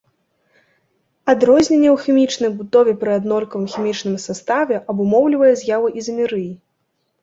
[1.33, 6.55] Адрозненне ў хімічнай будове пры аднолькавым хімічным саставе абумоўлівае з'яву ізамерыі.